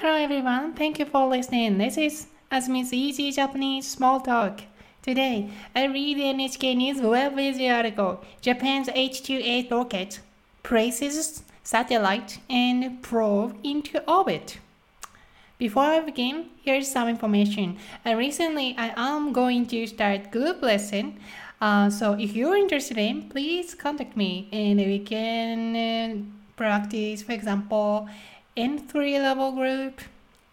[0.00, 1.76] Hello everyone, thank you for listening.
[1.76, 4.62] This is Asmi's Easy Japanese Small Talk.
[5.02, 10.20] Today, I read NHK News web video article Japan's H2A rocket
[10.62, 14.58] places satellite and probe into orbit.
[15.58, 17.76] Before I begin, here's some information.
[18.06, 21.20] Uh, recently, I am going to start group lesson.
[21.60, 26.22] Uh, so if you're interested in, please contact me and we can uh,
[26.56, 28.08] practice, for example,
[28.59, 30.01] N3 level group,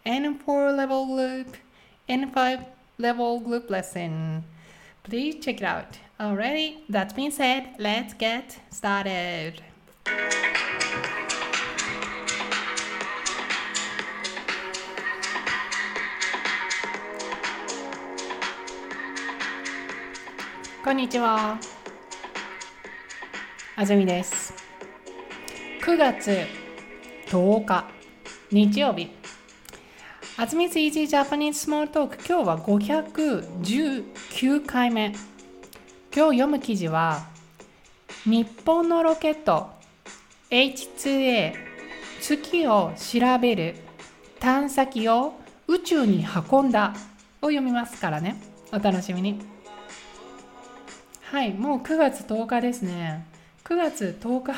[0.04, 1.56] N4 level group,
[2.08, 2.64] N5
[2.98, 4.44] level group lesson.
[5.04, 5.98] Please check it out.
[6.18, 9.62] Alrighty, that being said, let's get started.
[20.84, 21.60] こんにちは。
[23.76, 24.52] あずみです。
[25.80, 26.46] 9月
[27.26, 27.84] 10日、
[28.49, 29.09] 日曜日。
[30.37, 35.13] あずみず Easy Japanese Small Talk 今日は519回目。
[36.15, 37.27] 今日読む記事は
[38.23, 39.67] 日本のロケット
[40.49, 41.55] H2A
[42.21, 43.75] 月を調べる
[44.39, 45.33] 探査機を
[45.67, 46.93] 宇宙に運んだ
[47.41, 48.41] を読みますからね。
[48.71, 49.41] お楽しみに。
[51.23, 53.27] はい、もう9月10日ですね。
[53.65, 54.57] 9月10日。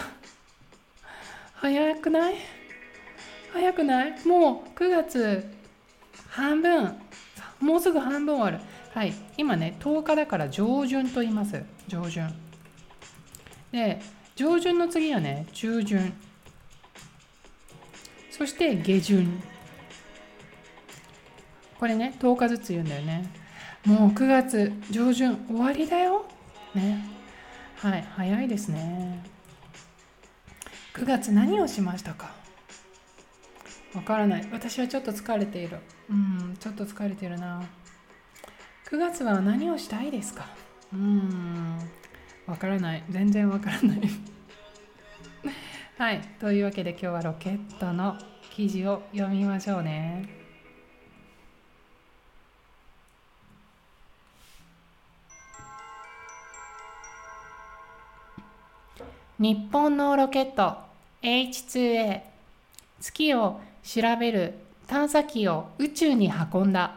[1.56, 2.36] 早くない？
[3.54, 4.28] 早くない？
[4.28, 5.52] もう9月
[6.28, 6.96] 半分。
[7.60, 8.66] もうすぐ半分終わる。
[8.94, 11.64] はい、今ね、10日だから上旬と言います。
[11.88, 12.34] 上旬。
[13.72, 14.02] で、
[14.36, 16.14] 上旬の次はね、中旬。
[18.32, 19.42] そして下旬。
[21.80, 23.30] これね、10日ずつ言うんだよね。
[23.86, 26.26] もう9月上旬終わりだよ。
[26.76, 27.04] ね
[27.78, 29.24] はい早いですね
[30.94, 32.32] 9月何をしましたか？
[33.96, 34.48] わからない。
[34.52, 35.80] 私はちょっと疲れている。
[36.10, 37.64] うんちょっと疲れてるな。
[38.90, 40.46] 9月は何をしたいですか？
[40.94, 41.78] うん
[42.48, 43.04] わからない。
[43.10, 44.02] 全然わからない。
[45.98, 48.18] はいというわけで今日はロケットの
[48.56, 50.38] 記事を読みましょうね。
[59.40, 60.78] 日本のロケット
[61.22, 62.22] H2A
[63.00, 64.54] 月を調べる
[64.88, 66.96] 探査機を宇宙に運んだ。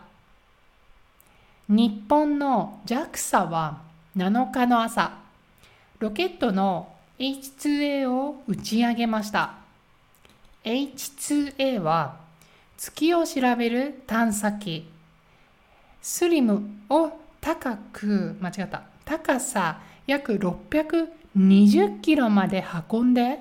[1.68, 3.82] 日本の JAXA は
[4.16, 5.22] 7日の朝
[5.98, 9.54] ロケットの H2A を打ち上げました。
[10.64, 12.16] H2A は
[12.76, 14.88] 月を調べる探査機。
[16.00, 18.82] スリムを高く間違った。
[19.04, 23.38] 高さ約620キロまで運んで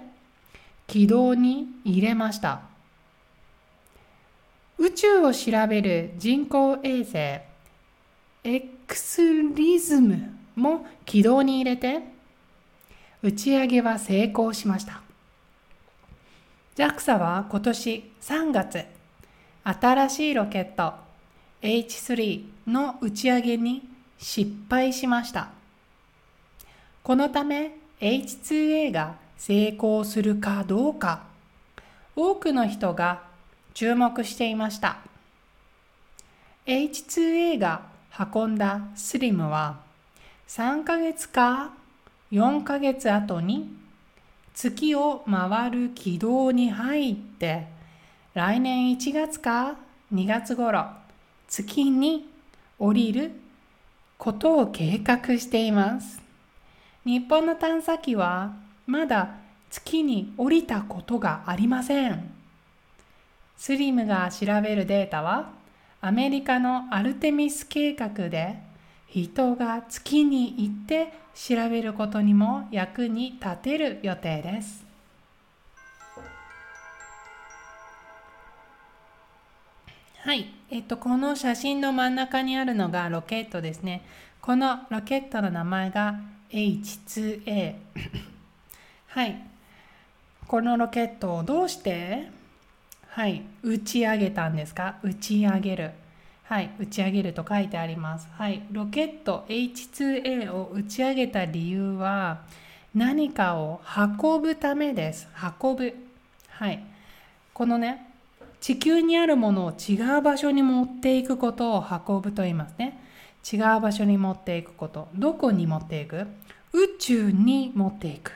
[0.86, 2.71] 軌道に入れました。
[4.82, 7.42] 宇宙を調べる人工衛星
[8.44, 9.22] X
[9.54, 12.02] リズムも軌道に入れて
[13.22, 15.04] 打ち上げは成功しました。
[16.76, 18.86] JAXA は今年3月
[19.64, 20.96] 新しいロケット
[21.62, 23.88] H3 の打ち上げに
[24.18, 25.50] 失敗しました。
[27.04, 31.22] このため H2A が成功するかどうか
[32.16, 33.30] 多くの人が
[33.74, 34.98] 注目していました
[36.66, 37.82] H2A が
[38.34, 39.80] 運んだスリムは
[40.48, 41.74] 3ヶ月か
[42.32, 43.74] 4ヶ月後に
[44.54, 47.68] 月を回る軌道に入って
[48.34, 49.76] 来年1月か
[50.14, 50.86] 2月頃
[51.48, 52.30] 月に
[52.80, 53.32] 降りる
[54.18, 56.22] ことを計画しています
[57.04, 58.54] 日本の探査機は
[58.86, 59.36] まだ
[59.72, 62.41] 月に降りたことがありません。
[63.62, 65.52] スリムが調べるデータは
[66.02, 68.58] アメリカのアルテミス計画で
[69.08, 74.84] 人が月に行って調べることにも役に立てる予定です。
[80.22, 84.02] はい、えっと、この写真の真ん中にあるのがロケットですね。
[84.42, 86.20] このロケットの名前が
[86.50, 87.76] H2A
[89.06, 89.40] はい
[90.48, 92.41] このロケットをどうして
[93.14, 93.44] はい。
[93.62, 94.96] 打ち上げたんですか？
[95.04, 95.92] 打ち上げる。
[96.46, 96.72] はい。
[96.80, 98.30] 打ち上げると書いてあります。
[98.38, 98.64] はい。
[98.72, 102.40] ロケット H2A を打ち上げた理由は
[102.96, 105.28] 何かを運ぶためです。
[105.62, 105.94] 運ぶ。
[106.52, 106.82] はい。
[107.54, 108.08] このね
[108.62, 112.98] 地球にあるものを違う場所に持っていくことを運ぶと言いますね。
[113.52, 115.10] 違う場所に持っていくこと。
[115.16, 116.28] どこに持っていく？
[116.72, 118.32] 宇宙に持っていく。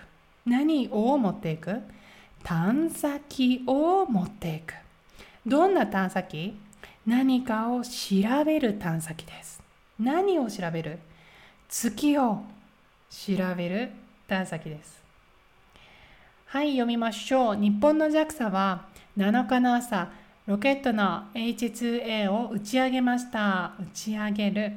[0.46, 1.80] 何を持っていく？
[2.46, 4.76] 探査機を持っていく。
[5.48, 6.56] どんな探査機？
[7.08, 7.90] 何かを調
[8.46, 9.64] べる探査機です。
[10.00, 11.00] 何を調べる？
[11.68, 12.44] 月を
[13.10, 13.90] 調べる
[14.28, 15.02] 探査機です。
[16.46, 17.56] はい、読みましょう。
[17.56, 18.86] 日本の JAXA は
[19.18, 20.12] 7日の朝、
[20.46, 23.74] ロケットの H2A を打ち上げました。
[23.80, 24.72] 打ち上げる。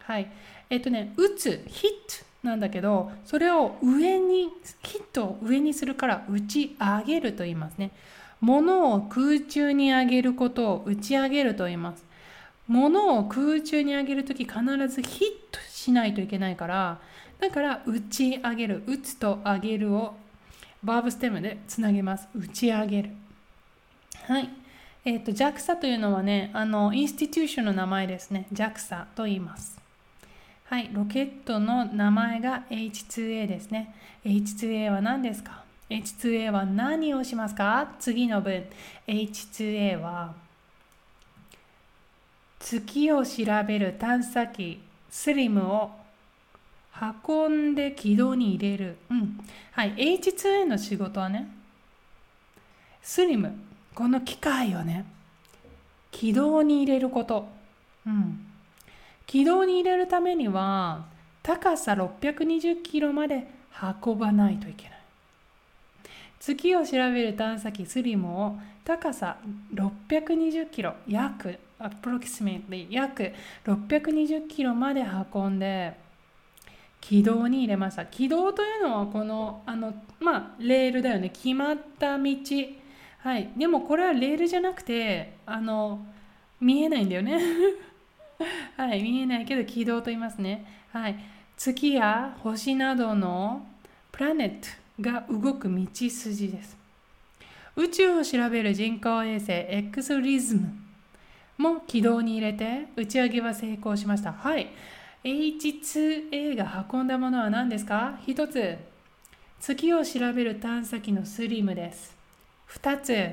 [0.00, 0.28] はい。
[0.68, 4.50] えっとね、打つ、ヒットなんだけど、それを上に、
[4.82, 7.92] ヒットを上にするから打ち上げると言いますね。
[8.40, 12.04] 物を空中に上げることを打ち上げると言います。
[12.66, 16.98] 物を空中に上げるとき必ずヒットしないといけないから、
[17.40, 20.14] だから打ち上げる、打つと上げるを
[20.82, 22.28] バーブステムでつなげます。
[22.34, 23.10] 打ち上げる。
[24.24, 24.48] はい。
[25.04, 28.46] えっ、ー、と、JAXA というのはね、あの、インスティテューションの名前ですね。
[28.52, 29.81] JAXA と言います。
[30.72, 30.88] はい。
[30.90, 33.94] ロケットの名前が H2A ですね。
[34.24, 37.92] H2A は何ですか ?H2A は何をしますか？
[37.98, 38.64] 次の文。
[39.06, 40.32] H2A は
[42.58, 44.80] 月を調べる探査機
[45.10, 45.90] スリムを
[47.26, 48.96] 運んで軌道に入れる。
[49.10, 49.38] うん。
[49.72, 49.92] はい。
[49.92, 51.50] H2A の仕事はね、
[53.02, 53.52] スリム。
[53.94, 55.04] この機械をね、
[56.10, 57.46] 軌道に入れること。
[58.06, 58.51] うん。
[59.32, 61.06] 軌道に入れるためには、
[61.42, 63.48] 高さ620キロまで
[64.04, 64.98] 運ばないといけない。
[66.38, 69.38] 月を調べる探査機スリムを高さ
[69.72, 73.32] 620キロ、約、approximately 約
[73.64, 75.02] 620キロまで
[75.34, 75.94] 運んで、
[77.00, 78.04] 軌道に入れました。
[78.04, 81.30] 軌道というのはこのあのまあレールだよね。
[81.30, 82.26] 決まった道。
[83.20, 83.48] はい。
[83.56, 86.04] でもこれはレールじゃなくてあの
[86.60, 87.40] 見えないんだよね。
[88.76, 90.66] はい見えないけど軌道と言いますね。
[90.92, 91.16] はい。
[91.56, 93.66] 月や星などの
[94.10, 96.76] プラネットが動く道筋です。
[97.76, 100.74] 宇宙を調べる人工衛星 X リズム
[101.56, 104.32] も軌道に入れて打ち上げは成功しました。
[104.32, 104.68] はい。
[105.24, 108.18] H2A が運んだものは何ですか？
[108.26, 108.76] 一つ、
[109.60, 112.16] 月を調べる探査機のスリムです。
[112.66, 113.30] 二つ、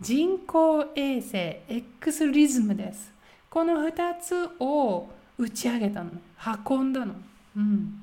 [0.00, 3.11] 人工衛星 X リズムです。
[3.52, 6.10] この二つを打ち上げたの。
[6.70, 7.12] 運んだの。
[7.54, 8.00] うん。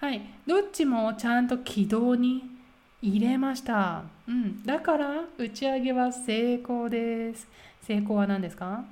[0.00, 0.20] はい。
[0.44, 2.42] どっちもちゃんと軌道に
[3.00, 4.02] 入れました。
[4.26, 4.64] うん。
[4.64, 7.46] だから打ち上げは成功です。
[7.82, 8.84] 成功は何ですか？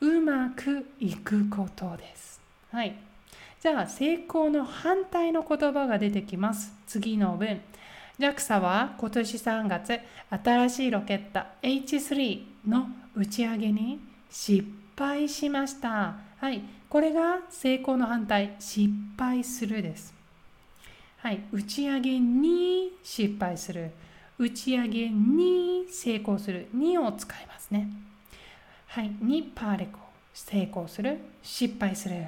[0.00, 2.40] うまくいくことです。
[2.72, 2.96] はい。
[3.60, 6.72] じゃあ、成功の反対の言葉が出てきます。
[6.86, 7.60] 次の文。
[8.18, 10.00] JAXA は今年3月、
[10.30, 14.00] 新しいロケット H3 の打ち上げに
[14.30, 14.66] 失
[15.02, 16.16] 敗しました。
[16.36, 16.62] はい。
[16.90, 20.12] これが成功の反対、失敗するです。
[21.16, 21.40] はい。
[21.50, 23.92] 打ち上げに失敗する。
[24.38, 26.68] 打ち上げに成功する。
[26.76, 27.88] 2を使いますね。
[28.88, 29.10] はい。
[29.22, 29.98] にパーレコ。
[30.34, 31.18] 成功する。
[31.42, 32.26] 失敗する。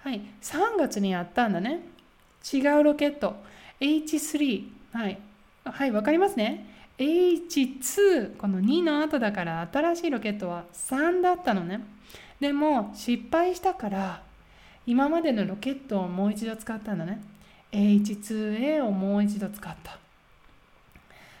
[0.00, 1.80] はい、3月にやったんだね。
[2.52, 3.36] 違うロケット。
[3.80, 4.68] H3。
[4.92, 5.18] はい。
[5.64, 6.75] はい、わかりますね。
[6.98, 8.36] H2。
[8.36, 11.84] この2の後だから新しいロケットは3だったのね。
[12.40, 14.22] でも失敗したから
[14.86, 17.20] 今までのロケットをもう一度使ったんだね。
[17.72, 19.98] H2A をもう一度使った。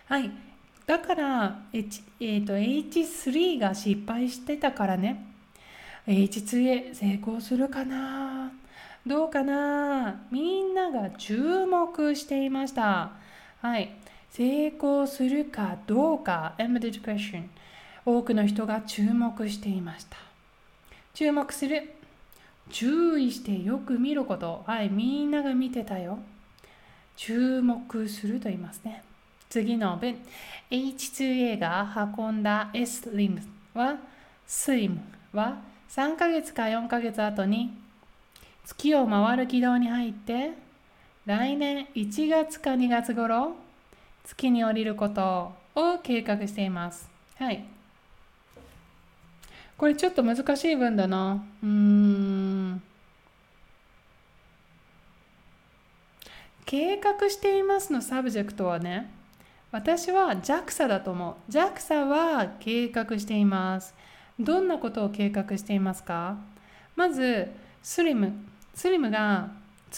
[0.06, 0.30] はい。
[0.86, 5.26] だから、H えーと、H3 が失敗してたからね。
[6.06, 8.52] H2A 成功するかな？
[9.06, 10.22] どうかな？
[10.30, 13.12] みんなが注目していました。
[13.60, 13.90] はい。
[14.30, 17.44] 成功するかどうか embedded question
[18.04, 20.16] 多くの人が注目していました。
[21.14, 21.94] 注目する。
[22.70, 24.62] 注意してよく見ること。
[24.66, 24.88] はい。
[24.88, 26.18] みんなが見てたよ。
[27.16, 29.02] 注目すると言いますね。
[29.48, 30.16] 次の文。
[30.70, 33.40] H2A が運んだ S-LIM
[33.74, 33.96] は
[34.46, 34.98] SLIM
[35.32, 37.76] は3ヶ月か4ヶ月後に
[38.64, 40.52] 月を回る軌道に入って
[41.24, 43.56] 来年1月か2月頃
[44.26, 47.08] 月に降りることを計画しています。
[47.38, 47.64] はい。
[49.78, 51.44] これちょっと難しい文だな。
[51.62, 52.82] うん。
[56.64, 59.10] 計画していますの subject はね、
[59.70, 61.52] 私は JAXA だと思う。
[61.52, 63.94] JAXA は計画しています。
[64.40, 66.36] どんなことを計画していますか？
[66.96, 69.50] まず、 SLIM。SLIM が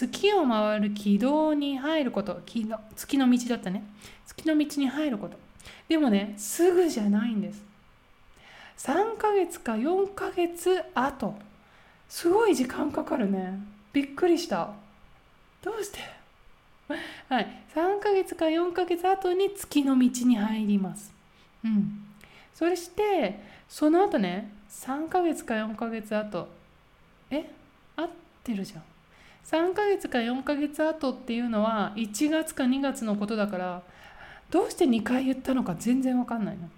[0.07, 2.41] 月を回る軌道に入ること。
[2.95, 3.83] 月の道だったね。
[4.27, 5.37] 月の道に入ること。
[5.89, 7.65] でもね、すぐじゃないんです。
[8.77, 11.35] 3ヶ月か4ヶ月後。
[12.09, 13.59] すごい時間かかるね。
[13.93, 14.71] びっくりした。
[15.63, 15.99] どうして？
[17.29, 17.65] はい。
[17.75, 21.13] 3ヶ月か4ヶ月後に月の道に入ります。
[21.65, 22.05] うん。
[22.55, 26.47] そしてその後ね3ヶ月か4ヶ月後
[27.31, 27.51] え？
[27.97, 28.11] 合っ
[28.45, 28.83] てるじゃん
[29.51, 33.83] 3ヶ月か4ヶ月後っていうのは1月か2月のことだから
[34.51, 36.69] どうして2回言ったのか全然わかんないの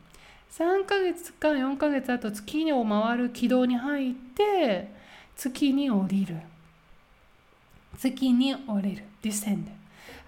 [0.52, 4.92] 3ヶ月か4ヶ月後月を回る軌道に入って
[5.34, 6.36] 月に降りる
[7.98, 9.64] 月に降りる descend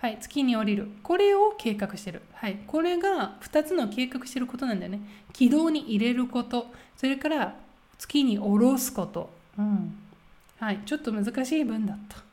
[0.00, 0.88] はい、月に降りる。
[1.04, 2.22] これを計画してる。
[2.34, 5.00] はい、これが2つの計画してることなんだよね。
[5.32, 7.54] 軌道に入れること、それから
[7.98, 9.30] 月に下ろすこと。
[9.56, 9.96] うん。
[10.58, 12.31] はい、ちょっと難しい文だった。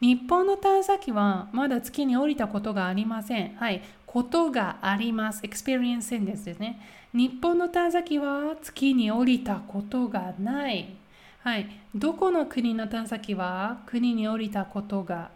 [0.00, 3.54] 日本の探査機はまだ月に降りたことがありません。
[3.56, 5.42] はい、ことがあります。
[5.42, 6.80] experience sentence ですね。
[7.14, 10.94] 日本の探査機は月に降りたことがない。
[11.40, 15.30] はい、どこの国の探査機は国に降りたことが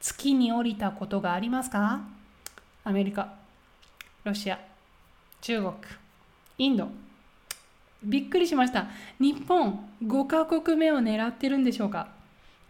[0.00, 2.00] 月に降りたことがありますか？
[2.82, 3.34] アメリカ、
[4.24, 4.58] ロシア、
[5.40, 5.72] 中国、
[6.58, 6.88] インド。
[8.02, 8.86] びっくりしました。
[9.20, 12.08] 日本5カ国目を狙ってるんでしょうか？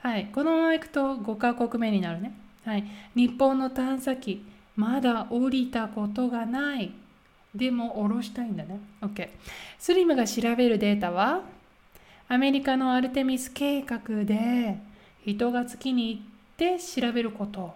[0.02, 0.26] はい。
[0.32, 2.32] このままいくと5カ国目になるね。
[2.64, 2.84] はい。
[3.14, 4.42] 日本の探査機、
[4.74, 6.92] まだ降りたことがない。
[7.54, 8.80] でも、降ろしたいんだね。
[9.02, 9.28] OK。
[9.78, 11.42] スリムが調べるデータは、
[12.28, 14.78] アメリカのアルテミス計画で、
[15.24, 16.22] 人が月に行っ
[16.56, 17.74] て調べること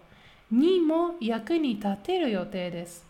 [0.51, 3.05] にも役に立てる予定です。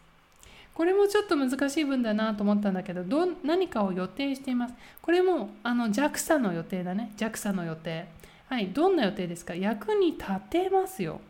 [0.74, 4.74] これもちょっと難しい文だなと思ったんだけどど何かを予定しています。
[5.00, 7.12] これもあの JAXA の予定だね。
[7.16, 8.06] JAXA の予定。
[8.48, 9.54] はい、どんな予定ですか？
[9.54, 11.20] 役に立てますよ。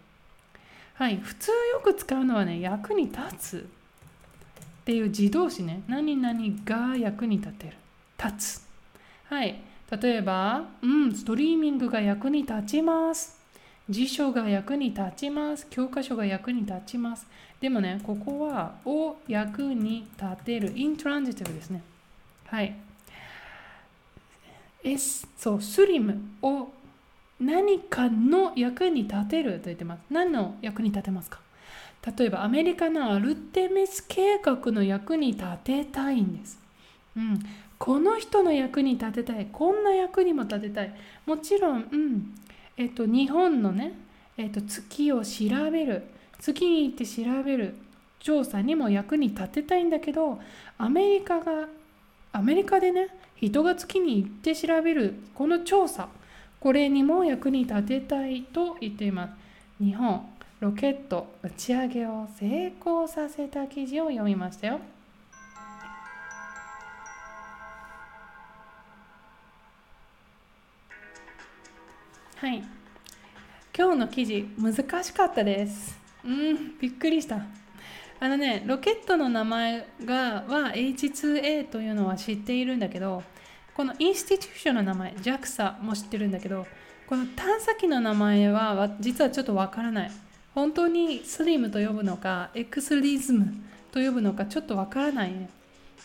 [0.95, 3.69] はい、普通よく使うのはね、役に立つ
[4.83, 5.83] っていう自動詞ね。
[5.89, 7.77] 何々が役に立てる。
[8.23, 8.67] 立つ。
[9.27, 13.41] はい、例えば、うん、ストリーミングが役に立ちます。
[13.89, 15.67] 辞書が役に立ちます。
[15.69, 17.27] 教科書が役に立ちます。
[17.61, 20.73] でもね、ここは、を役に立てる。
[20.75, 21.83] イントランジティブですね。
[22.47, 22.75] はい。
[24.83, 26.69] S、そう、スリムを
[27.41, 30.01] 何かの役に立てると言ってます。
[30.11, 31.41] 何の役に立てますか？
[32.19, 36.59] 例えば、アメリカのアルテミス計画の役に立てたいんです。
[37.17, 37.39] うん。
[37.79, 39.49] この人の役に立てたい。
[39.51, 40.95] こんな役にも立てたい。
[41.27, 42.35] もちろん、うん。
[42.77, 43.93] えっと、日本のね、
[44.37, 46.03] えっと、月を調べる
[46.41, 47.77] 月に行って調べる
[48.19, 50.41] 調査にも役に立てたいんだけど
[50.77, 51.69] アメリカが
[52.33, 56.09] アメリカでね人が月に行って調べるこの調査
[56.65, 59.85] これにも役に立てたいと言っています。
[59.85, 60.27] 日本
[60.61, 64.81] ロケット打ち上げを成功させた記事を読みましたよ。
[72.37, 72.65] はい。
[73.77, 75.99] 今日の記事難しかったです。
[76.25, 77.43] うんびっくりした。
[78.21, 83.23] あのねロケットの名前がは H2A というのは知っているんだけど
[83.77, 86.67] このインスティテューションの名前 JAXA も知ってるんだけど
[87.07, 90.11] この探査機の名前は実はちょっとわからない。
[90.55, 93.53] 本当にスリムと呼ぶのかエクスリズム
[93.91, 95.51] と呼ぶのかちょっとわからないね。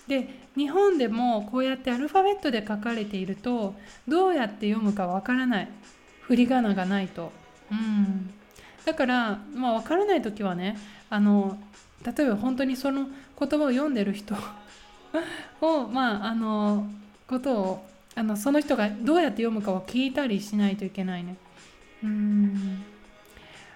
[0.08, 3.76] で日本でもこうやってアルファベットで書かれていると
[4.08, 5.70] どうやって読むかわからない。
[6.22, 7.32] 振り仮名がないと。
[7.72, 8.34] うん、
[8.84, 10.78] だから、まあ、分からない時はね
[11.10, 11.58] あの
[12.04, 13.08] 例えば本当にその
[13.40, 14.36] 言葉を読んでる人
[15.62, 16.88] をまああの
[17.30, 21.38] ことをあのその人がどうやって読むかを聞いたりしないといけないね。
[22.04, 22.84] うん。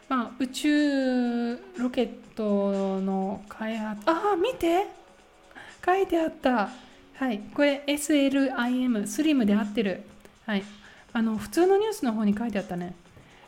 [0.10, 4.88] まあ、宇宙ロケットの開発ああ見て。
[5.86, 6.70] 書いてあった。
[7.16, 7.40] はい。
[7.54, 10.04] これ SLIM スリムで合ってる。
[10.46, 10.64] はい。
[11.12, 12.96] あの普通のニュースの方に書いてあったね。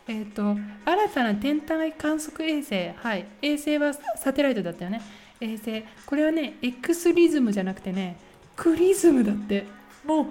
[0.08, 5.02] えっ、ー、と新たな天体観測衛星、はい、衛星はサテライトだったよね。
[5.42, 8.18] 衛星、これはね、X リズムじゃなくてね、
[8.56, 9.66] クリズムだって。
[10.06, 10.22] も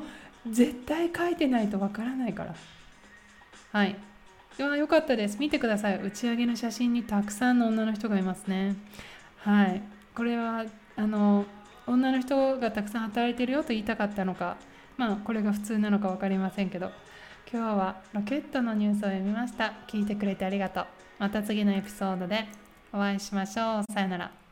[0.47, 2.55] う絶対書いてないとわからないから。
[3.73, 3.97] はい。
[4.57, 5.39] ではよかったです。
[5.39, 6.01] 見てください。
[6.01, 8.77] 打ち上げの写真にたくさんの女の人がいますね。
[9.39, 9.83] はい。
[10.15, 10.65] これは、
[10.97, 11.45] あの、
[11.87, 14.57] 女の人がたくさん働いてるよと言いたかったのか、
[14.97, 16.91] まあ、これが普通なのか分かりませんけど。
[17.53, 19.75] 今日はロケットのニュースを読みました。
[19.87, 20.87] 聞いてくれてありがとう。
[21.19, 22.47] また次のエピソードで
[22.93, 23.93] お会いしましょう。
[23.93, 24.44] さよなら。